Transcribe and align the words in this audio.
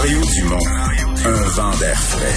Mario 0.00 0.20
Dumont, 0.32 0.64
un 1.24 1.48
vent 1.56 1.76
d'air 1.78 1.98
frais. 1.98 2.32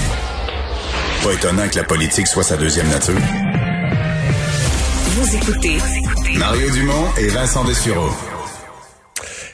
Pas 1.22 1.32
étonnant 1.32 1.68
que 1.68 1.76
la 1.76 1.84
politique 1.84 2.26
soit 2.26 2.42
sa 2.42 2.56
deuxième 2.56 2.88
nature. 2.88 3.14
Vous 5.10 5.36
écoutez 5.36 5.76
Mario 6.36 6.68
Dumont 6.72 7.04
et 7.20 7.28
Vincent 7.28 7.62
Dessureau. 7.62 8.10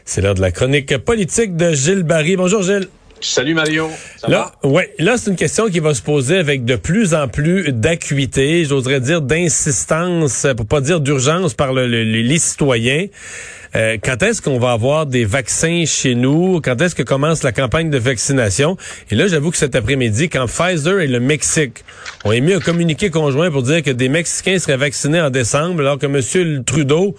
C'est 0.07 0.23
l'heure 0.23 0.33
de 0.33 0.41
la 0.41 0.51
chronique 0.53 0.97
politique 0.97 1.55
de 1.55 1.75
Gilles 1.75 2.03
Barry. 2.03 2.37
Bonjour 2.37 2.63
Gilles. 2.63 2.89
Salut 3.21 3.53
Mario. 3.53 3.91
Ça 4.17 4.29
là, 4.29 4.53
va? 4.63 4.69
ouais, 4.71 4.95
là 4.99 5.19
c'est 5.19 5.29
une 5.31 5.37
question 5.37 5.69
qui 5.69 5.81
va 5.81 5.93
se 5.93 6.01
poser 6.01 6.39
avec 6.39 6.65
de 6.65 6.77
plus 6.77 7.13
en 7.13 7.29
plus 7.29 7.73
d'acuité, 7.73 8.65
j'oserais 8.65 9.01
dire 9.01 9.21
d'insistance, 9.21 10.47
pour 10.57 10.65
pas 10.67 10.81
dire 10.81 11.01
d'urgence 11.01 11.53
par 11.53 11.75
le- 11.75 11.87
le- 11.89 12.05
les 12.05 12.39
citoyens. 12.39 13.05
Euh, 13.77 13.99
quand 14.03 14.23
est-ce 14.23 14.41
qu'on 14.41 14.59
va 14.59 14.73
avoir 14.73 15.07
des 15.07 15.25
vaccins 15.25 15.85
chez 15.87 16.15
nous? 16.15 16.61
Quand 16.61 16.81
est-ce 16.81 16.95
que 16.95 17.03
commence 17.03 17.43
la 17.43 17.53
campagne 17.53 17.91
de 17.91 17.99
vaccination? 17.99 18.77
Et 19.11 19.15
là, 19.15 19.27
j'avoue 19.27 19.51
que 19.51 19.57
cet 19.57 19.75
après-midi, 19.75 20.29
quand 20.29 20.47
Pfizer 20.47 21.01
et 21.01 21.07
le 21.07 21.21
Mexique 21.21 21.85
ont 22.25 22.33
émis 22.33 22.55
un 22.55 22.61
communiqué 22.61 23.11
conjoint 23.11 23.51
pour 23.51 23.63
dire 23.63 23.83
que 23.83 23.91
des 23.91 24.09
Mexicains 24.09 24.59
seraient 24.59 24.77
vaccinés 24.77 25.21
en 25.21 25.31
décembre, 25.31 25.81
alors 25.81 25.99
que 25.99 26.07
M. 26.07 26.65
Trudeau 26.65 27.15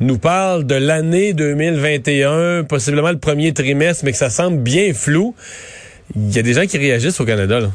nous 0.00 0.18
parle 0.18 0.64
de 0.64 0.74
l'année 0.74 1.32
2021, 1.32 2.64
possiblement 2.64 3.10
le 3.10 3.18
premier 3.18 3.52
trimestre, 3.52 4.04
mais 4.04 4.12
que 4.12 4.18
ça 4.18 4.30
semble 4.30 4.58
bien 4.58 4.92
flou, 4.94 5.34
il 6.16 6.34
y 6.34 6.38
a 6.38 6.42
des 6.42 6.54
gens 6.54 6.66
qui 6.66 6.78
réagissent 6.78 7.20
au 7.20 7.24
Canada. 7.24 7.60
Là. 7.60 7.70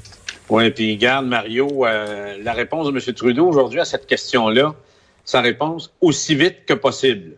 Oui, 0.50 0.70
puis 0.72 0.98
garde 0.98 1.26
Mario, 1.26 1.86
euh, 1.86 2.38
la 2.44 2.54
réponse 2.54 2.92
de 2.92 2.92
M. 2.92 3.14
Trudeau 3.16 3.48
aujourd'hui 3.48 3.80
à 3.80 3.86
cette 3.86 4.06
question-là, 4.06 4.76
sa 5.24 5.42
réponse 5.42 5.92
aussi 6.02 6.36
vite 6.36 6.66
que 6.68 6.74
possible. 6.74 7.34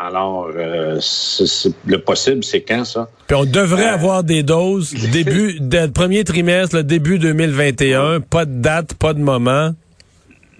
Alors, 0.00 0.50
euh, 0.54 1.00
le 1.86 1.96
possible, 1.98 2.44
c'est 2.44 2.60
quand 2.62 2.84
ça? 2.84 3.08
Puis 3.26 3.36
on 3.36 3.44
devrait 3.44 3.88
Euh, 3.88 3.94
avoir 3.94 4.22
des 4.22 4.44
doses 4.44 4.92
début 5.12 5.58
de, 5.58 5.86
premier 5.88 6.22
trimestre, 6.22 6.76
le 6.76 6.84
début 6.84 7.18
2021, 7.18 8.20
pas 8.20 8.44
de 8.44 8.60
date, 8.60 8.94
pas 8.94 9.12
de 9.12 9.18
moment. 9.18 9.70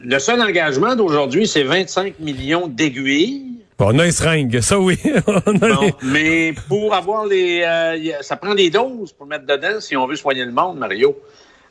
Le 0.02 0.18
seul 0.18 0.40
engagement 0.42 0.96
d'aujourd'hui, 0.96 1.46
c'est 1.46 1.62
25 1.62 2.18
millions 2.18 2.66
d'aiguilles. 2.66 3.44
Bon, 3.78 3.94
on 3.94 3.98
a 4.00 4.06
une 4.06 4.12
seringue, 4.12 4.58
ça 4.60 4.78
oui. 4.80 4.98
On 5.28 5.32
a 5.36 5.52
Bon, 5.52 5.80
les- 5.82 5.94
mais 6.02 6.54
pour 6.68 6.92
avoir 6.94 7.24
les... 7.26 7.62
euh, 7.64 8.12
ça 8.22 8.36
prend 8.36 8.56
des 8.56 8.70
doses 8.70 9.12
pour 9.12 9.26
mettre 9.26 9.46
dedans 9.46 9.78
si 9.80 9.96
on 9.96 10.04
veut 10.08 10.16
soigner 10.16 10.44
le 10.44 10.50
monde, 10.50 10.78
Mario. 10.78 11.16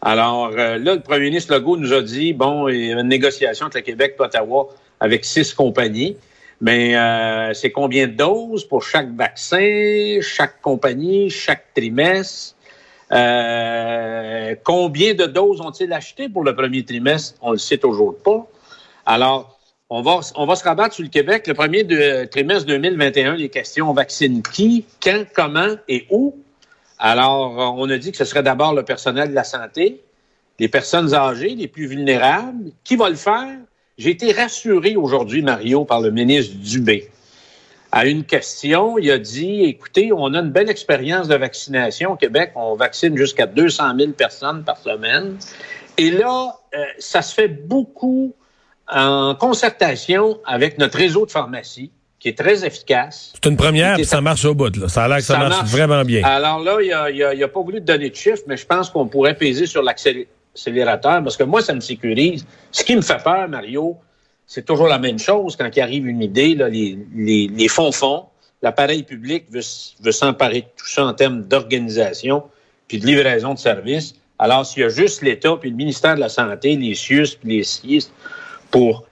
Alors 0.02 0.52
là, 0.52 0.78
le 0.78 1.00
premier 1.02 1.26
ministre 1.26 1.54
Legault 1.54 1.76
nous 1.76 1.92
a 1.92 2.02
dit, 2.02 2.31
bon, 2.31 2.70
il 2.70 2.86
y 2.86 2.94
a 2.94 3.00
une 3.02 3.08
négociation 3.09 3.66
entre 3.66 3.78
le 3.78 3.84
Québec 3.84 4.16
et 4.18 4.22
Ottawa 4.24 4.70
avec 5.02 5.26
six 5.26 5.54
compagnies. 5.54 6.16
Mais 6.59 6.95
euh, 6.95 7.53
c'est 7.53 7.72
combien 7.72 8.08
de 8.08 8.13
doses 8.13 8.66
pour 8.66 8.83
chaque 8.83 9.13
vaccin, 9.13 10.19
chaque 10.22 10.59
compagnie, 10.61 11.30
chaque 11.30 11.73
trimestre? 11.75 12.55
Euh, 13.11 14.55
combien 14.63 15.13
de 15.13 15.25
doses 15.25 15.61
ont-ils 15.61 15.94
acheté 15.94 16.30
pour 16.30 16.44
le 16.44 16.55
premier 16.55 16.83
trimestre? 16.83 17.38
On 17.41 17.52
le 17.52 17.58
sait 17.58 17.78
toujours 17.78 18.17
pas. 18.17 18.47
Alors, 19.05 19.59
on 19.89 20.02
va, 20.02 20.19
on 20.35 20.45
va 20.45 20.55
se 20.55 20.63
rabattre 20.63 20.95
sur 20.95 21.03
le 21.03 21.09
Québec. 21.09 21.47
Le 21.47 21.53
premier 21.53 21.85
trimestre 22.28 22.66
2021, 22.66 23.35
les 23.35 23.50
questions, 23.50 23.89
on 23.89 23.94
vaccine 23.94 24.41
qui, 24.41 24.85
quand, 25.02 25.25
comment 25.33 25.75
et 25.88 26.08
où? 26.09 26.35
Alors, 27.00 27.75
on 27.78 27.89
a 27.89 27.97
dit 27.97 28.11
que 28.11 28.17
ce 28.17 28.25
serait 28.25 28.44
d'abord 28.44 28.73
le 28.73 28.83
personnel 28.83 29.30
de 29.30 29.35
la 29.35 29.44
santé, 29.44 30.02
les 30.59 30.67
personnes 30.67 31.13
âgées, 31.13 31.55
les 31.55 31.67
plus 31.67 31.85
vulnérables. 31.85 32.72
Qui 32.83 32.95
va 32.95 33.09
le 33.09 33.16
faire? 33.16 33.58
J'ai 33.98 34.12
été 34.12 34.31
rassuré 34.31 34.95
aujourd'hui, 34.95 35.42
Mario, 35.42 35.84
par 35.84 36.02
le 36.02 36.12
ministre 36.12 36.56
Dubé. 36.58 37.09
À 37.92 38.06
une 38.06 38.26
question, 38.26 39.00
il 39.00 39.09
a 39.09 39.17
dit, 39.17 39.64
écoutez, 39.64 40.12
on 40.14 40.36
a 40.36 40.40
une 40.40 40.52
belle 40.52 40.70
expérience 40.70 41.28
de 41.28 41.36
vaccination 41.36 42.12
au 42.12 42.16
Québec. 42.16 42.52
On 42.56 42.75
vaccine 42.75 43.18
jusqu'à 43.18 43.48
200 43.48 43.95
000 43.98 44.12
personnes 44.12 44.64
par 44.64 44.78
semaine. 44.78 45.38
Et 45.98 46.12
là, 46.12 46.53
euh, 46.75 46.84
ça 47.00 47.24
se 47.24 47.34
fait 47.34 47.47
beaucoup 47.47 48.35
en 48.88 49.34
concertation 49.34 50.38
avec 50.46 50.78
notre 50.78 50.97
réseau 51.00 51.25
de 51.25 51.31
pharmacie, 51.31 51.90
qui 52.19 52.28
est 52.29 52.38
très 52.38 52.64
efficace. 52.66 53.31
C'est 53.34 53.50
une 53.50 53.58
première, 53.58 53.96
puis 53.96 54.06
ça 54.06 54.22
marche 54.22 54.46
au 54.46 54.53
bout. 54.53 54.75
Là. 54.78 54.90
Ça 54.90 55.06
a 55.06 55.08
l'air 55.08 55.18
que 55.18 55.24
ça, 55.24 55.38
marche, 55.40 55.69
vraiment 55.72 56.03
bien. 56.03 56.24
Alors 56.24 56.59
là, 56.59 56.78
il 56.84 56.94
a, 56.94 57.09
il 57.09 57.24
a- 57.24 57.34
il 57.34 57.44
a 57.44 57.47
pas 57.47 57.62
voulu 57.62 57.79
te 57.79 57.85
donner 57.85 58.12
de 58.12 58.16
chiffres, 58.16 58.44
mais 58.46 58.58
je 58.58 58.66
pense 58.68 58.91
qu'on 58.91 59.08
pourrait 59.08 59.35
peser 59.35 59.66
sur 59.66 59.81
l'accélérateur 60.57 61.23
parce 61.23 61.38
que 61.38 61.44
moi, 61.44 61.62
ça 61.62 61.73
me 61.73 61.79
sécurise. 61.79 62.45
Ce 62.72 62.84
qui 62.84 62.95
me 62.95 63.01
fait 63.01 63.22
peur, 63.23 63.47
Mario, 63.47 63.95
c'est 64.47 64.66
toujours 64.66 64.88
la 64.88 64.97
même 64.97 65.19
chose 65.19 65.56
quand 65.56 65.69
il 65.75 65.81
arrive 65.81 66.07
une 66.07 66.22
idée, 66.22 66.56
les, 66.56 66.97
les, 67.16 67.47
les 67.47 67.68
fonds-fonds, 67.68 68.25
l'appareil 68.62 69.03
public 69.03 69.46
veut, 69.51 69.62
veut 70.01 70.12
s'emparer 70.12 70.62
de 70.62 70.67
tout 70.78 70.88
ça 70.88 71.06
en 71.06 71.13
termes 71.13 71.44
d'organisation 71.44 72.44
puis 72.88 73.00
de 73.00 73.06
livraison 73.06 73.53
de 73.53 73.59
services. 73.59 74.16
Alors, 74.40 74.66
s'il 74.66 74.81
y 74.81 74.85
a 74.85 74.90
juste 74.90 75.22
l'État 75.22 75.56
puis 75.59 75.69
le 75.69 75.75
ministère 75.75 76.16
de 76.16 76.22
la 76.22 76.29
Santé, 76.29 76.75
les 76.75 76.96
CIUS 76.96 77.35
puis 77.40 77.57
les 77.57 77.63
CIS 77.63 78.09
pour 78.72 79.06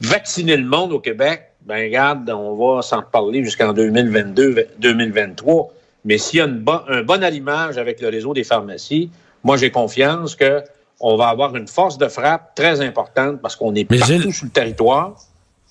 vacciner 0.00 0.56
le 0.56 0.64
monde 0.64 0.92
au 0.92 1.00
Québec, 1.00 1.42
ben 1.62 1.84
regarde, 1.84 2.30
on 2.30 2.54
va 2.56 2.82
s'en 2.82 2.98
reparler 2.98 3.44
jusqu'en 3.44 3.74
2022-2023. 3.74 5.68
Mais 6.04 6.16
s'il 6.16 6.38
y 6.38 6.42
a 6.42 6.44
un 6.44 7.02
bon 7.02 7.22
allimage 7.22 7.76
avec 7.76 8.00
le 8.00 8.08
réseau 8.08 8.32
des 8.32 8.44
pharmacies, 8.44 9.10
moi 9.44 9.56
j'ai 9.56 9.70
confiance 9.70 10.34
que 10.34 10.62
on 11.00 11.16
va 11.16 11.28
avoir 11.28 11.54
une 11.56 11.68
force 11.68 11.98
de 11.98 12.08
frappe 12.08 12.54
très 12.54 12.80
importante 12.80 13.40
parce 13.40 13.56
qu'on 13.56 13.74
est 13.74 13.88
Mais 13.90 13.98
partout 13.98 14.12
Gilles- 14.20 14.32
sur 14.34 14.44
le 14.46 14.50
territoire. 14.50 15.14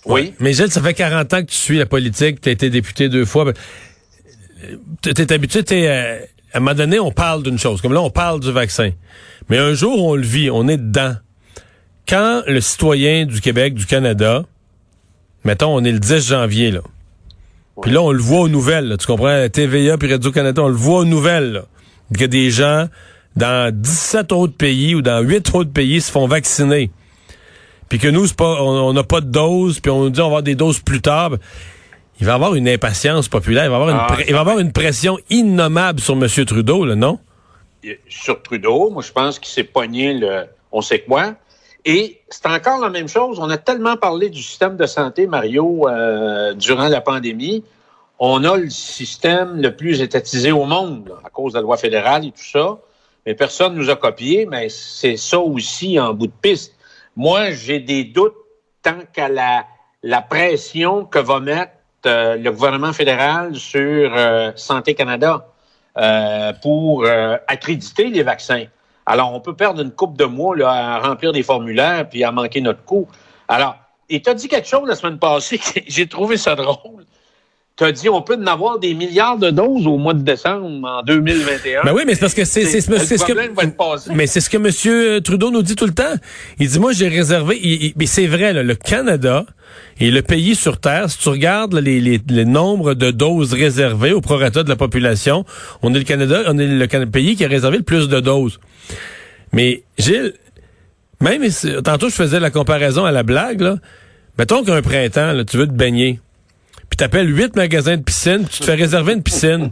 Oui. 0.05 0.33
Mais 0.39 0.53
Gilles, 0.53 0.71
ça 0.71 0.81
fait 0.81 0.93
40 0.93 1.33
ans 1.33 1.41
que 1.41 1.47
tu 1.49 1.55
suis 1.55 1.77
la 1.77 1.85
politique, 1.85 2.39
tu 2.41 2.49
as 2.49 2.51
été 2.53 2.69
député 2.69 3.09
deux 3.09 3.25
fois. 3.25 3.51
Tu 5.01 5.09
es 5.09 5.33
habitué, 5.33 5.63
t'es, 5.63 5.87
euh, 5.87 6.19
à 6.53 6.57
un 6.57 6.59
moment 6.59 6.75
donné, 6.75 6.99
on 6.99 7.11
parle 7.11 7.43
d'une 7.43 7.59
chose. 7.59 7.81
Comme 7.81 7.93
là, 7.93 8.01
on 8.01 8.09
parle 8.09 8.39
du 8.39 8.51
vaccin. 8.51 8.91
Mais 9.49 9.57
un 9.57 9.73
jour, 9.73 10.03
on 10.05 10.16
le 10.16 10.21
vit, 10.23 10.49
on 10.49 10.67
est 10.67 10.77
dedans. 10.77 11.16
Quand 12.07 12.41
le 12.47 12.61
citoyen 12.61 13.25
du 13.25 13.41
Québec, 13.41 13.73
du 13.73 13.85
Canada, 13.85 14.43
mettons, 15.43 15.75
on 15.75 15.83
est 15.83 15.91
le 15.91 15.99
10 15.99 16.25
janvier, 16.29 16.71
là. 16.71 16.81
Puis 17.81 17.91
là, 17.91 18.01
on 18.01 18.11
le 18.11 18.19
voit 18.21 18.39
aux 18.41 18.47
nouvelles, 18.49 18.87
là, 18.87 18.97
tu 18.97 19.05
comprends? 19.05 19.47
TVA 19.49 19.97
puis 19.97 20.09
Radio-Canada, 20.11 20.63
on 20.63 20.67
le 20.69 20.73
voit 20.73 20.99
aux 20.99 21.05
nouvelles, 21.05 21.51
là, 21.51 21.61
que 22.17 22.25
des 22.25 22.49
gens 22.49 22.87
dans 23.37 23.71
17 23.73 24.31
autres 24.31 24.55
pays 24.55 24.95
ou 24.95 25.01
dans 25.01 25.21
8 25.21 25.55
autres 25.55 25.71
pays 25.71 26.01
se 26.01 26.11
font 26.11 26.27
vacciner. 26.27 26.91
Puis 27.87 27.99
que 27.99 28.07
nous, 28.07 28.27
pas, 28.29 28.61
on 28.61 28.91
n'a 28.91 29.03
pas 29.03 29.21
de 29.21 29.27
doses, 29.27 29.79
puis 29.79 29.91
on 29.91 30.03
nous 30.03 30.09
dit 30.09 30.19
on 30.19 30.23
va 30.23 30.27
avoir 30.27 30.43
des 30.43 30.55
doses 30.55 30.79
plus 30.79 31.01
tard. 31.01 31.31
Il 32.19 32.25
va 32.25 32.33
y 32.33 32.35
avoir 32.35 32.55
une 32.55 32.67
impatience 32.67 33.29
populaire, 33.29 33.65
il 33.65 33.69
va 33.69 33.77
y 33.77 33.81
avoir 33.81 33.89
une, 33.89 34.35
Ah, 34.35 34.39
avoir 34.39 34.59
une 34.59 34.73
pression 34.73 35.17
innommable 35.29 35.99
sur 35.99 36.15
M. 36.15 36.27
Trudeau, 36.45 36.83
là, 36.85 36.95
non? 36.95 37.19
sur 38.09 38.41
Trudeau. 38.41 38.89
Moi, 38.89 39.01
je 39.01 39.13
pense 39.13 39.39
qu'il 39.39 39.53
s'est 39.53 39.63
pogné 39.63 40.13
le 40.13 40.45
on 40.71 40.81
sait 40.81 40.99
quoi. 40.99 41.35
Et 41.85 42.19
c'est 42.29 42.47
encore 42.47 42.79
la 42.81 42.89
même 42.89 43.07
chose. 43.07 43.39
On 43.39 43.49
a 43.49 43.57
tellement 43.57 43.95
parlé 43.95 44.29
du 44.29 44.41
système 44.41 44.75
de 44.75 44.85
santé, 44.85 45.25
Mario, 45.25 45.87
euh, 45.87 46.53
durant 46.53 46.89
la 46.89 46.99
pandémie. 46.99 47.63
On 48.19 48.43
a 48.43 48.57
le 48.57 48.69
système 48.69 49.61
le 49.61 49.73
plus 49.75 50.01
étatisé 50.01 50.51
au 50.51 50.65
monde 50.65 51.07
là, 51.07 51.15
à 51.23 51.29
cause 51.29 51.53
de 51.53 51.59
la 51.59 51.61
loi 51.61 51.77
fédérale 51.77 52.25
et 52.25 52.31
tout 52.31 52.43
ça. 52.43 52.77
Mais 53.27 53.35
personne 53.35 53.75
nous 53.75 53.89
a 53.89 53.97
copié, 53.97 54.45
mais 54.45 54.69
c'est 54.69 55.17
ça 55.17 55.38
aussi 55.38 55.99
en 55.99 56.13
bout 56.13 56.27
de 56.27 56.31
piste. 56.41 56.73
Moi, 57.17 57.51
j'ai 57.51 57.81
des 57.81 58.05
doutes 58.05 58.38
tant 58.81 58.99
qu'à 59.11 59.27
la, 59.27 60.21
pression 60.21 61.03
que 61.03 61.19
va 61.19 61.41
mettre 61.41 61.73
euh, 62.05 62.37
le 62.37 62.49
gouvernement 62.53 62.93
fédéral 62.93 63.53
sur 63.57 64.16
euh, 64.16 64.53
Santé 64.55 64.95
Canada 64.95 65.45
euh, 65.97 66.53
pour 66.61 67.05
accréditer 67.49 68.05
les 68.05 68.23
vaccins. 68.23 68.63
Alors, 69.05 69.33
on 69.33 69.41
peut 69.41 69.57
perdre 69.57 69.81
une 69.81 69.91
coupe 69.91 70.16
de 70.16 70.23
mois 70.23 70.55
à 70.66 70.99
remplir 70.99 71.33
des 71.33 71.43
formulaires 71.43 72.07
puis 72.07 72.23
à 72.23 72.31
manquer 72.31 72.61
notre 72.61 72.85
coup. 72.85 73.09
Alors, 73.49 73.75
tu 74.09 74.21
as 74.25 74.33
dit 74.35 74.47
quelque 74.47 74.69
chose 74.69 74.87
la 74.87 74.95
semaine 74.95 75.19
passée, 75.19 75.59
j'ai 75.87 76.07
trouvé 76.07 76.37
ça 76.37 76.55
drôle. 76.55 77.03
Tu 77.77 77.83
as 77.83 77.91
dit 77.91 78.09
on 78.09 78.23
peut 78.23 78.35
en 78.41 78.47
avoir 78.47 78.79
des 78.79 78.95
milliards 78.95 79.38
de 79.38 79.51
doses 79.51 79.85
au 79.85 79.97
mois 79.97 80.16
de 80.16 80.23
décembre 80.23 80.66
en 80.87 81.03
2021. 81.03 81.84
Ben 81.84 81.93
oui, 81.93 82.03
mais 82.07 82.16
c'est 82.16 82.22
parce 82.22 82.34
que 82.34 82.43
c'est 82.43 82.66
c'est- 82.66 82.81
ce 82.81 83.23
que 83.25 83.34
mais 84.16 84.25
c'est 84.25 84.41
ce 84.41 84.49
que 84.49 84.57
M. 84.57 85.22
Trudeau 85.22 85.52
nous 85.52 85.61
dit 85.61 85.75
tout 85.75 85.85
le 85.85 85.93
temps. 85.93 86.16
Il 86.59 86.67
dit 86.67 86.79
moi 86.79 86.91
j'ai 86.93 87.07
réservé 87.07 87.59
il- 87.61 87.84
il- 87.85 87.93
mais 87.96 88.07
c'est 88.07 88.25
vrai 88.25 88.52
là, 88.53 88.63
le 88.63 88.73
Canada 88.73 89.46
est 89.99 90.09
le 90.09 90.22
pays 90.23 90.55
sur 90.55 90.79
terre. 90.79 91.07
Si 91.11 91.19
tu 91.19 91.29
regardes 91.29 91.73
là, 91.73 91.81
les, 91.81 91.99
les, 92.02 92.19
les 92.28 92.46
nombres 92.46 92.96
de 92.96 93.11
doses 93.11 93.53
réservées 93.53 94.11
au 94.13 94.22
prorata 94.22 94.63
de 94.63 94.69
la 94.69 94.75
population, 94.75 95.46
on 95.84 95.93
est 95.93 95.99
le 95.99 96.03
Canada, 96.03 96.41
on 96.47 96.57
est 96.57 96.66
le 96.67 97.05
pays 97.05 97.35
qui 97.35 97.46
a 97.46 97.47
réservé 97.47 97.78
le 97.78 97.84
plus 97.84 98.09
de 98.09 98.19
doses. 98.19 98.59
Mais 99.53 99.84
Gilles, 99.99 100.34
même 101.22 101.47
si- 101.52 101.72
tantôt 101.84 102.09
je 102.09 102.16
faisais 102.16 102.40
la 102.40 102.49
comparaison 102.49 103.05
à 103.05 103.11
la 103.11 103.22
blague 103.22 103.61
là. 103.61 103.75
Mettons 104.40 104.63
qu'un 104.63 104.81
printemps, 104.81 105.31
là, 105.34 105.43
tu 105.46 105.57
veux 105.57 105.67
te 105.67 105.72
baigner. 105.73 106.19
Puis 106.97 107.05
t'appelles 107.05 107.29
huit 107.29 107.55
magasins 107.55 107.96
de 107.96 108.02
piscine, 108.02 108.40
puis 108.40 108.55
tu 108.55 108.59
te 108.61 108.66
fais 108.66 108.73
réserver 108.73 109.14
une 109.14 109.22
piscine. 109.22 109.70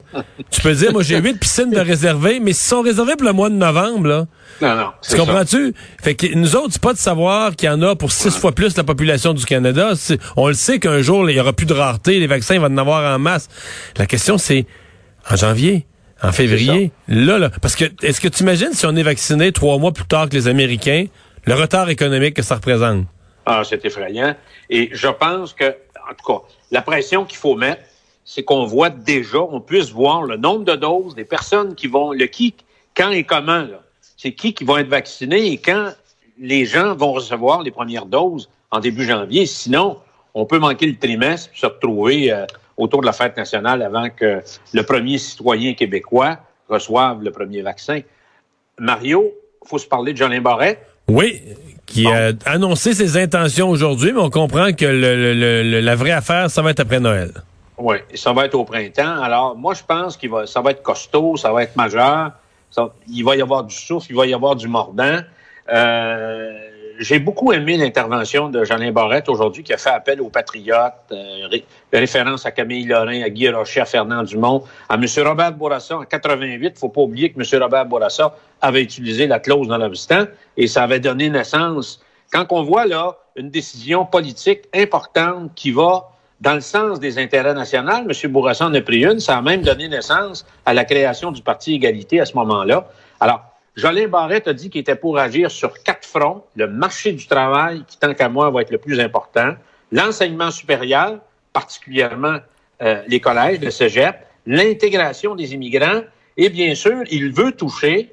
tu 0.52 0.62
peux 0.62 0.76
dire, 0.76 0.92
moi 0.92 1.02
j'ai 1.02 1.18
huit 1.18 1.40
piscines 1.40 1.72
de 1.72 1.80
réserver, 1.80 2.40
mais 2.40 2.54
s'ils 2.54 2.70
sont 2.70 2.82
réservés 2.84 3.16
pour 3.16 3.26
le 3.26 3.34
mois 3.34 3.50
de 3.50 3.56
novembre, 3.56 4.08
là. 4.08 4.28
Non, 4.62 4.76
non. 4.76 4.92
Tu 5.02 5.16
comprends-tu? 5.16 5.74
Fait 6.04 6.14
que 6.14 6.36
nous 6.36 6.56
autres, 6.56 6.74
c'est 6.74 6.82
pas 6.84 6.94
de 6.94 7.00
savoir 7.00 7.56
qu'il 7.56 7.66
y 7.66 7.72
en 7.72 7.82
a 7.82 7.96
pour 7.96 8.12
six 8.12 8.30
fois 8.38 8.52
plus 8.52 8.78
la 8.78 8.84
population 8.84 9.34
du 9.34 9.44
Canada. 9.44 9.94
On 10.38 10.50
le 10.50 10.54
sait 10.54 10.78
qu'un 10.78 11.02
jour, 11.02 11.28
il 11.28 11.36
y 11.36 11.40
aura 11.40 11.52
plus 11.52 11.66
de 11.66 11.74
rareté, 11.74 12.20
les 12.20 12.28
vaccins, 12.28 12.60
va 12.60 12.68
en 12.68 12.78
avoir 12.78 13.16
en 13.16 13.18
masse. 13.18 13.50
La 13.98 14.06
question, 14.06 14.38
c'est, 14.38 14.68
en 15.28 15.36
janvier, 15.36 15.88
En 16.22 16.32
février? 16.32 16.92
Là, 17.08 17.40
là. 17.40 17.50
Parce 17.60 17.76
que, 17.76 17.86
est-ce 18.04 18.22
que 18.22 18.28
tu 18.28 18.44
imagines 18.44 18.74
si 18.74 18.86
on 18.86 18.96
est 18.96 19.04
vacciné 19.04 19.52
trois 19.52 19.80
mois 19.80 19.94
plus 19.94 20.06
tard 20.06 20.30
que 20.30 20.36
les 20.36 20.48
Américains, 20.48 21.06
le 21.46 21.56
retard 21.56 21.90
économique 21.90 22.36
que 22.36 22.44
ça 22.44 22.54
représente? 22.54 23.08
Ah, 23.48 23.64
c'est 23.68 23.84
effrayant. 23.84 24.36
Et 24.70 24.92
je 24.94 25.08
pense 25.08 25.54
que, 25.54 25.76
en 26.10 26.14
tout 26.14 26.26
cas, 26.26 26.42
la 26.72 26.82
pression 26.82 27.26
qu'il 27.26 27.38
faut 27.38 27.56
mettre, 27.56 27.82
c'est 28.24 28.44
qu'on 28.44 28.66
voit 28.66 28.90
déjà, 28.90 29.40
on 29.40 29.62
puisse 29.62 29.92
voir 29.92 30.24
le 30.24 30.38
nombre 30.38 30.66
de 30.66 30.76
doses 30.76 31.16
des 31.16 31.26
personnes 31.26 31.76
qui 31.76 31.88
vont, 31.88 32.12
le 32.12 32.26
qui, 32.26 32.56
quand 32.96 33.12
et 33.12 33.24
comment. 33.24 33.66
C'est 34.18 34.34
qui 34.34 34.54
qui 34.54 34.64
vont 34.64 34.78
être 34.78 34.88
vaccinés 34.88 35.52
et 35.52 35.58
quand 35.58 35.92
les 36.40 36.66
gens 36.66 36.96
vont 36.96 37.14
recevoir 37.14 37.62
les 37.62 37.72
premières 37.72 38.06
doses 38.06 38.50
en 38.72 38.80
début 38.80 39.06
janvier. 39.06 39.46
Sinon, 39.46 40.00
on 40.34 40.46
peut 40.46 40.60
manquer 40.60 40.88
le 40.88 40.98
trimestre 40.98 41.52
et 41.54 41.58
se 41.58 41.66
retrouver 41.66 42.32
euh, 42.32 42.46
autour 42.78 43.02
de 43.02 43.06
la 43.06 43.14
fête 43.14 43.38
nationale 43.38 43.82
avant 43.82 44.10
que 44.10 44.42
le 44.74 44.84
premier 44.84 45.18
citoyen 45.18 45.74
québécois 45.74 46.40
reçoive 46.68 47.24
le 47.24 47.32
premier 47.32 47.62
vaccin. 47.62 48.02
Mario, 48.80 49.32
il 49.64 49.68
faut 49.68 49.78
se 49.78 49.88
parler 49.88 50.14
de 50.14 50.18
Jolin 50.18 50.42
Barrette. 50.42 50.80
Oui, 51.08 51.42
qui 51.86 52.08
a 52.08 52.32
annoncé 52.46 52.94
ses 52.94 53.18
intentions 53.18 53.70
aujourd'hui, 53.70 54.12
mais 54.12 54.22
on 54.22 54.30
comprend 54.30 54.74
que 54.74 54.86
le, 54.86 55.80
la 55.82 55.96
vraie 55.96 56.12
affaire, 56.12 56.50
ça 56.50 56.62
va 56.62 56.72
être 56.72 56.80
après 56.80 57.00
Noël. 57.00 57.32
Oui, 57.78 57.98
ça 58.14 58.34
va 58.34 58.46
être 58.46 58.56
au 58.56 58.64
printemps. 58.64 59.22
Alors, 59.22 59.56
moi, 59.56 59.74
je 59.74 59.84
pense 59.84 60.18
qu'il 60.18 60.30
va, 60.30 60.48
ça 60.48 60.62
va 60.62 60.72
être 60.72 60.82
costaud, 60.82 61.36
ça 61.36 61.52
va 61.52 61.64
être 61.64 61.76
majeur. 61.76 62.32
il 63.08 63.24
va 63.24 63.36
y 63.36 63.42
avoir 63.42 63.64
du 63.64 63.76
souffle, 63.76 64.08
il 64.10 64.16
va 64.16 64.26
y 64.26 64.34
avoir 64.34 64.56
du 64.56 64.68
mordant. 64.68 65.20
Euh, 65.74 66.65
j'ai 67.00 67.20
beaucoup 67.20 67.52
aimé 67.52 67.78
l'intervention 67.78 68.50
de 68.50 68.64
Jeanin 68.64 68.92
Barrette 68.92 69.30
aujourd'hui 69.30 69.64
qui 69.64 69.74
a 69.74 69.78
fait 69.78 69.90
appel 69.90 70.22
aux 70.22 70.30
patriotes, 70.30 70.94
euh, 71.12 71.48
référence 71.92 72.46
à 72.46 72.52
Camille 72.52 72.86
Lorrain, 72.86 73.22
à 73.22 73.30
Guy 73.30 73.50
Rocher, 73.50 73.82
à 73.82 73.86
Fernand 73.86 74.24
Dumont, 74.24 74.64
à 74.90 74.96
M. 74.96 75.06
Robert 75.26 75.54
Bourassa 75.54 75.98
en 75.98 76.04
88. 76.04 76.78
faut 76.78 76.90
pas 76.90 77.02
oublier 77.02 77.32
que 77.32 77.40
M. 77.40 77.62
Robert 77.62 77.86
Bourassa 77.86 78.36
avait 78.62 78.82
utilisé 78.82 79.28
la 79.28 79.40
clause 79.40 79.68
dans 79.68 79.78
l'obstant 79.78 80.26
et 80.58 80.68
ça 80.68 80.84
avait 80.84 81.00
donné 81.00 81.30
naissance. 81.30 82.02
Quand 82.32 82.46
on 82.50 82.64
voit 82.64 82.86
là 82.86 83.18
une 83.36 83.50
décision 83.50 84.06
politique 84.06 84.62
importante 84.74 85.52
qui 85.56 85.72
va 85.72 86.12
dans 86.42 86.54
le 86.54 86.62
sens 86.62 87.00
des 87.00 87.18
intérêts 87.18 87.54
nationaux, 87.54 88.10
M. 88.10 88.32
Bourassa 88.32 88.68
en 88.68 88.74
a 88.74 88.82
pris 88.82 89.06
une, 89.06 89.20
ça 89.20 89.38
a 89.38 89.42
même 89.42 89.62
donné 89.62 89.88
naissance 89.88 90.46
à 90.66 90.74
la 90.74 90.86
création 90.86 91.32
du 91.32 91.42
Parti 91.42 91.76
Égalité 91.76 92.20
à 92.20 92.26
ce 92.26 92.34
moment-là. 92.36 92.88
Alors, 93.20 93.55
Jolin 93.76 94.08
Barrette 94.08 94.48
a 94.48 94.54
dit 94.54 94.70
qu'il 94.70 94.82
était 94.82 94.96
pour 94.96 95.18
agir 95.18 95.52
sur 95.52 95.84
quatre 95.84 96.08
fronts. 96.08 96.44
Le 96.56 96.68
marché 96.68 97.12
du 97.12 97.28
travail, 97.28 97.84
qui 97.88 97.98
tant 97.98 98.14
qu'à 98.14 98.30
moi 98.30 98.50
va 98.50 98.62
être 98.62 98.72
le 98.72 98.78
plus 98.78 99.00
important. 99.00 99.56
L'enseignement 99.92 100.50
supérieur, 100.50 101.20
particulièrement 101.52 102.38
euh, 102.82 103.02
les 103.08 103.20
collèges, 103.20 103.60
le 103.60 103.72
cégep. 103.72 104.16
L'intégration 104.46 105.36
des 105.36 105.54
immigrants. 105.54 106.02
Et 106.38 106.50
bien 106.50 106.76
sûr, 106.76 107.04
il 107.10 107.34
veut 107.34 107.52
toucher 107.52 108.12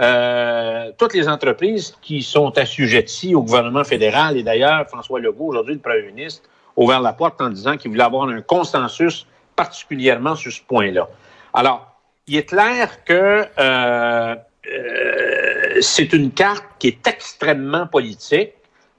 euh, 0.00 0.90
toutes 0.96 1.12
les 1.12 1.28
entreprises 1.28 1.94
qui 2.00 2.22
sont 2.22 2.56
assujetties 2.56 3.34
au 3.34 3.42
gouvernement 3.42 3.84
fédéral. 3.84 4.38
Et 4.38 4.42
d'ailleurs, 4.42 4.88
François 4.88 5.20
Legault, 5.20 5.48
aujourd'hui, 5.48 5.74
le 5.74 5.80
premier 5.80 6.02
ministre, 6.02 6.48
a 6.76 6.80
ouvert 6.80 7.00
la 7.00 7.12
porte 7.12 7.40
en 7.42 7.50
disant 7.50 7.76
qu'il 7.76 7.90
voulait 7.90 8.04
avoir 8.04 8.28
un 8.28 8.40
consensus 8.40 9.26
particulièrement 9.56 10.36
sur 10.36 10.50
ce 10.50 10.62
point-là. 10.62 11.08
Alors, 11.52 11.86
il 12.26 12.36
est 12.36 12.44
clair 12.44 13.04
que 13.04 13.44
euh, 13.58 14.34
euh, 14.70 15.78
c'est 15.80 16.12
une 16.12 16.30
carte 16.30 16.64
qui 16.78 16.88
est 16.88 17.06
extrêmement 17.06 17.86
politique. 17.86 18.52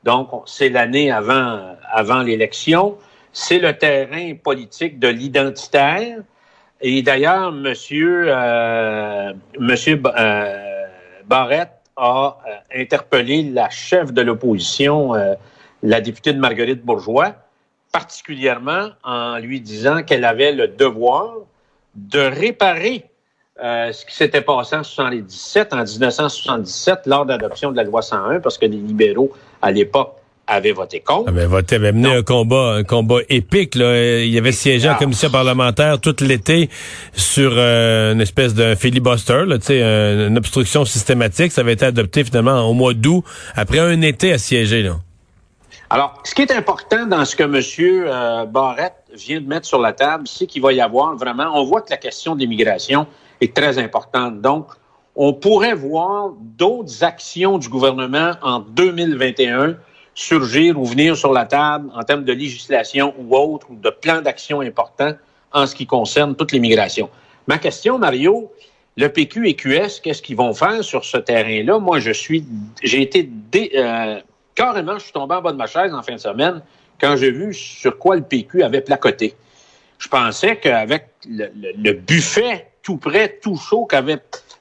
Donc, 0.04 0.30
c'est 0.46 0.70
l'année 0.70 1.12
avant, 1.12 1.76
avant 1.92 2.22
l'élection. 2.22 2.98
C'est 3.32 3.60
le 3.60 3.74
terrain 3.78 4.36
politique 4.36 5.00
de 5.00 5.08
l'identitaire. 5.08 6.18
Et 6.82 7.02
d'ailleurs, 7.02 7.52
Monsieur, 7.54 8.26
euh, 8.28 9.34
euh, 9.62 10.54
a 11.30 11.48
euh, 11.98 12.32
interpellé 12.76 13.44
la 13.44 13.70
chef 13.70 14.12
de 14.12 14.22
l'opposition, 14.22 15.14
la 15.82 16.02
députée 16.02 16.34
de 16.34 16.40
Marguerite 16.40 16.84
Bourgeois, 16.84 17.36
particulièrement 17.94 18.90
en 19.04 19.38
lui 19.38 19.62
disant 19.62 20.04
qu'elle 20.04 20.26
avait 20.26 20.52
le 20.52 20.68
devoir 20.68 21.36
de 21.96 22.20
réparer 22.20 23.06
euh, 23.62 23.92
ce 23.92 24.06
qui 24.06 24.16
s'était 24.16 24.42
passé 24.42 24.76
en 24.76 24.82
1977, 24.82 25.74
en 25.74 25.84
1977, 25.84 27.00
lors 27.06 27.26
de 27.26 27.32
l'adoption 27.32 27.72
de 27.72 27.78
la 27.78 27.84
loi 27.84 28.02
101, 28.02 28.40
parce 28.40 28.58
que 28.58 28.66
les 28.66 28.78
libéraux, 28.78 29.32
à 29.62 29.72
l'époque, 29.72 30.16
avaient 30.48 30.72
voté 30.72 31.00
contre. 31.00 31.32
Ah, 31.36 31.46
voté, 31.46 31.76
avait 31.76 31.92
mené 31.92 32.14
un 32.14 32.24
combat, 32.24 32.74
un 32.74 32.84
combat 32.84 33.20
épique. 33.30 33.76
Là. 33.76 34.24
Il 34.24 34.30
y 34.30 34.38
avait 34.38 34.52
siégé 34.52 34.90
en 34.90 34.96
commission 34.96 35.30
parlementaire 35.30 36.00
tout 36.00 36.16
l'été 36.22 36.70
sur 37.14 37.54
euh, 37.56 38.14
une 38.14 38.22
espèce 38.22 38.54
de 38.54 38.76
filibuster, 38.76 39.46
là, 39.46 39.58
une 40.28 40.38
obstruction 40.38 40.84
systématique. 40.84 41.52
Ça 41.52 41.62
avait 41.62 41.74
été 41.74 41.86
adopté 41.86 42.24
finalement 42.24 42.68
au 42.68 42.74
mois 42.74 42.94
d'août, 42.94 43.24
après 43.56 43.80
un 43.80 44.02
été 44.02 44.34
à 44.34 44.38
siéger. 44.38 44.84
Là. 44.84 44.96
Alors, 45.90 46.16
ce 46.24 46.34
qui 46.34 46.42
est 46.42 46.52
important 46.52 47.06
dans 47.06 47.24
ce 47.24 47.36
que 47.36 47.44
M. 47.44 47.62
Euh, 48.08 48.46
Barrette 48.46 48.96
vient 49.14 49.40
de 49.40 49.48
mettre 49.48 49.68
sur 49.68 49.80
la 49.80 49.94
table, 49.94 50.28
c'est 50.28 50.48
qu'il 50.48 50.62
va 50.62 50.74
y 50.74 50.82
avoir 50.82 51.16
vraiment, 51.16 51.52
on 51.54 51.64
voit 51.66 51.82
que 51.82 51.92
la 51.92 51.98
question 51.98 52.34
de 52.34 52.40
l'immigration, 52.40 53.06
est 53.44 53.54
très 53.54 53.78
importante. 53.78 54.42
Donc, 54.42 54.68
on 55.16 55.34
pourrait 55.34 55.76
voir 55.76 56.32
d'autres 56.40 57.04
actions 57.04 57.58
du 57.58 57.70
gouvernement 57.70 58.32
en 58.42 58.60
2021 58.60 59.78
surgir 60.16 60.80
ou 60.80 60.86
venir 60.86 61.18
sur 61.18 61.34
la 61.34 61.46
table 61.46 61.90
en 61.94 62.04
termes 62.04 62.24
de 62.24 62.34
législation 62.34 63.14
ou 63.18 63.36
autre, 63.36 63.68
ou 63.70 63.76
de 63.76 63.90
plans 63.90 64.22
d'action 64.22 64.62
importants 64.62 65.14
en 65.52 65.66
ce 65.66 65.76
qui 65.76 65.86
concerne 65.86 66.36
toute 66.36 66.52
l'immigration. 66.52 67.10
Ma 67.48 67.58
question, 67.58 67.98
Mario, 67.98 68.52
le 68.96 69.08
PQ 69.08 69.50
et 69.50 69.56
QS, 69.56 70.00
qu'est-ce 70.02 70.22
qu'ils 70.22 70.36
vont 70.36 70.54
faire 70.54 70.84
sur 70.84 71.04
ce 71.04 71.18
terrain-là? 71.18 71.80
Moi, 71.80 72.00
je 72.00 72.12
suis, 72.12 72.46
j'ai 72.84 73.02
été 73.02 73.30
euh, 73.76 74.20
carrément, 74.56 74.98
je 74.98 75.06
suis 75.06 75.14
tombé 75.14 75.36
en 75.36 75.42
bas 75.42 75.52
de 75.52 75.58
ma 75.58 75.68
chaise 75.68 75.94
en 75.94 76.02
fin 76.02 76.14
de 76.14 76.20
semaine 76.20 76.62
quand 77.00 77.16
j'ai 77.16 77.32
vu 77.32 77.54
sur 77.54 77.98
quoi 77.98 78.16
le 78.16 78.22
PQ 78.22 78.64
avait 78.64 78.82
placoté. 78.82 79.36
Je 79.98 80.08
pensais 80.08 80.58
qu'avec 80.58 81.10
le 81.28 81.94
buffet 81.94 82.68
tout 82.84 82.98
prêt, 82.98 83.40
tout 83.42 83.58
chaud 83.58 83.86
qu'avait 83.86 84.20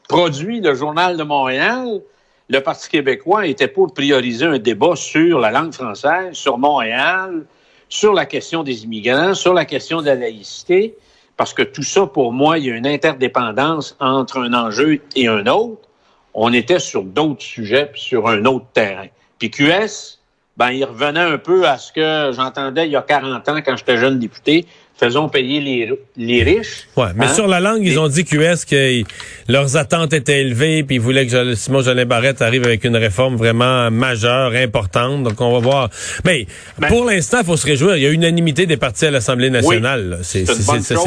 produit 0.09 0.61
le 0.61 0.75
Journal 0.75 1.17
de 1.17 1.25
Montréal, 1.25 2.01
le 2.49 2.61
Parti 2.61 2.89
québécois 2.89 3.47
était 3.47 3.69
pour 3.69 3.93
prioriser 3.93 4.47
un 4.47 4.59
débat 4.59 4.97
sur 4.97 5.41
la 5.41 5.51
langue 5.51 5.73
française, 5.73 6.35
sur 6.35 6.59
Montréal, 6.59 7.45
sur 7.89 8.15
la 8.15 8.25
question 8.25 8.63
des 8.63 8.85
immigrants, 8.85 9.35
sur 9.35 9.53
la 9.53 9.65
question 9.65 10.01
de 10.01 10.07
la 10.07 10.15
laïcité, 10.15 10.97
parce 11.37 11.53
que 11.53 11.63
tout 11.63 11.83
ça, 11.83 12.07
pour 12.07 12.33
moi, 12.33 12.59
il 12.59 12.67
y 12.67 12.71
a 12.71 12.75
une 12.75 12.87
interdépendance 12.87 13.97
entre 14.01 14.39
un 14.39 14.55
enjeu 14.55 15.01
et 15.17 15.29
un 15.29 15.47
autre. 15.47 15.89
On 16.35 16.53
était 16.53 16.79
sur 16.79 17.03
d'autres 17.03 17.43
sujets, 17.43 17.91
sur 17.95 18.29
un 18.29 18.45
autre 18.45 18.67
terrain. 18.73 19.09
Puis 19.39 19.51
QS, 19.51 20.21
ben, 20.63 20.71
il 20.71 20.85
revenait 20.85 21.19
un 21.19 21.39
peu 21.39 21.67
à 21.67 21.77
ce 21.77 21.93
que 21.93 22.31
j'entendais 22.37 22.87
il 22.87 22.93
y 22.93 22.97
a 22.97 23.03
40 23.03 23.49
ans 23.49 23.59
quand 23.67 23.77
j'étais 23.77 23.99
jeune 23.99 24.21
député, 24.21 24.65
faisons 24.95 25.29
payer 25.29 25.61
les, 25.61 25.91
les 26.17 26.45
riches. 26.45 26.87
Ouais, 26.97 27.09
mais 27.17 27.25
hein? 27.25 27.35
sur 27.35 27.49
la 27.49 27.59
langue, 27.59 27.81
ils 27.83 27.99
ont 27.99 28.07
dit 28.07 28.25
QS 28.25 28.65
que 28.71 29.03
leurs 29.49 29.77
attentes 29.77 30.13
étaient 30.13 30.41
élevées, 30.41 30.85
puis 30.85 30.97
ils 30.97 31.01
voulaient 31.01 31.27
que 31.27 31.57
Simon 31.57 31.81
Jolin 31.81 32.05
Barrette 32.05 32.43
arrive 32.43 32.65
avec 32.65 32.85
une 32.85 32.97
réforme 32.97 33.35
vraiment 33.35 33.91
majeure, 33.91 34.53
importante. 34.53 35.25
Donc 35.25 35.41
on 35.41 35.53
va 35.53 35.59
voir. 35.59 35.91
Mais 36.25 36.47
ben, 36.79 36.87
pour 36.87 37.07
l'instant, 37.07 37.39
il 37.41 37.45
faut 37.45 37.57
se 37.57 37.67
réjouir. 37.67 37.97
Il 37.97 38.03
y 38.05 38.07
a 38.07 38.11
unanimité 38.11 38.67
des 38.67 38.77
partis 38.77 39.07
à 39.07 39.11
l'Assemblée 39.11 39.51
nationale. 39.51 40.21
c'est 40.23 40.45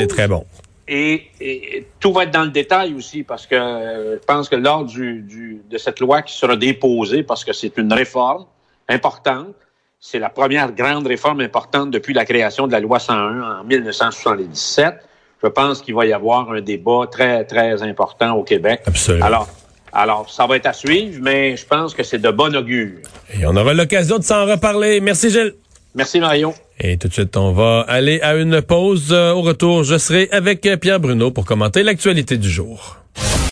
très 0.07 0.27
bon. 0.27 0.43
Et, 0.85 1.27
et, 1.39 1.87
tout 2.01 2.11
va 2.11 2.23
être 2.23 2.31
dans 2.31 2.43
le 2.43 2.51
détail 2.51 2.93
aussi, 2.93 3.23
parce 3.23 3.47
que 3.47 3.55
euh, 3.55 4.17
je 4.19 4.25
pense 4.25 4.49
que 4.49 4.57
lors 4.57 4.83
du, 4.83 5.21
du, 5.21 5.61
de 5.71 5.77
cette 5.77 6.01
loi 6.01 6.21
qui 6.23 6.37
sera 6.37 6.57
déposée, 6.57 7.23
parce 7.23 7.45
que 7.45 7.53
c'est 7.53 7.77
une 7.77 7.91
réforme 7.91 8.45
importante, 8.89 9.55
c'est 9.99 10.19
la 10.19 10.29
première 10.29 10.71
grande 10.71 11.07
réforme 11.07 11.41
importante 11.41 11.91
depuis 11.91 12.13
la 12.13 12.25
création 12.25 12.67
de 12.67 12.71
la 12.71 12.79
loi 12.79 12.99
101 12.99 13.59
en 13.59 13.63
1977. 13.63 14.95
Je 15.43 15.47
pense 15.47 15.81
qu'il 15.81 15.95
va 15.95 16.05
y 16.05 16.13
avoir 16.13 16.51
un 16.51 16.61
débat 16.61 17.07
très, 17.11 17.43
très 17.45 17.81
important 17.83 18.33
au 18.33 18.43
Québec. 18.43 18.81
Absolument. 18.85 19.25
Alors, 19.25 19.47
alors, 19.93 20.29
ça 20.29 20.45
va 20.45 20.57
être 20.57 20.65
à 20.65 20.73
suivre, 20.73 21.19
mais 21.21 21.55
je 21.55 21.65
pense 21.65 21.93
que 21.93 22.03
c'est 22.03 22.19
de 22.19 22.29
bon 22.29 22.55
augure. 22.55 22.99
Et 23.33 23.45
on 23.45 23.55
aura 23.55 23.73
l'occasion 23.73 24.17
de 24.17 24.23
s'en 24.23 24.45
reparler. 24.45 24.99
Merci, 25.01 25.29
Gilles. 25.29 25.53
Merci, 25.95 26.19
Mario. 26.19 26.53
Et 26.79 26.97
tout 26.97 27.07
de 27.07 27.13
suite, 27.13 27.37
on 27.37 27.53
va 27.53 27.85
aller 27.87 28.19
à 28.21 28.35
une 28.35 28.61
pause. 28.61 29.13
Au 29.13 29.41
retour, 29.41 29.83
je 29.83 29.97
serai 29.97 30.27
avec 30.31 30.67
Pierre 30.81 30.99
Bruno 30.99 31.31
pour 31.31 31.45
commenter 31.45 31.83
l'actualité 31.83 32.37
du 32.37 32.49
jour. 32.49 32.97